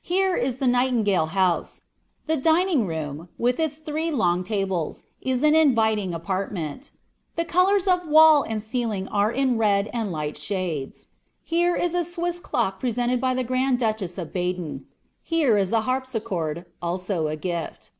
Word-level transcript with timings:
Here 0.00 0.36
is 0.38 0.56
the 0.56 0.66
"Nightingale 0.66 1.26
Home." 1.36 1.66
The 2.26 2.38
dining 2.38 2.86
room, 2.86 3.28
with 3.36 3.60
its 3.60 3.76
three 3.76 4.10
long 4.10 4.42
tables, 4.42 5.04
is 5.20 5.42
an 5.42 5.54
inviting 5.54 6.14
apartment. 6.14 6.92
The 7.36 7.44
colors 7.44 7.86
of 7.86 8.08
wall 8.08 8.42
and 8.42 8.62
ceiling 8.62 9.06
are 9.08 9.30
in 9.30 9.58
red 9.58 9.90
and 9.92 10.10
light 10.10 10.38
shades. 10.38 11.08
Here 11.44 11.76
is 11.76 11.94
a 11.94 12.06
Swiss 12.06 12.38
clock 12.40 12.80
presented 12.80 13.20
by 13.20 13.34
the 13.34 13.44
Grand 13.44 13.78
Duchess 13.78 14.16
of 14.16 14.32
Baden; 14.32 14.86
here 15.22 15.58
a 15.58 15.80
harpsichord, 15.82 16.64
also 16.80 17.26
a 17.28 17.36
gift. 17.36 17.90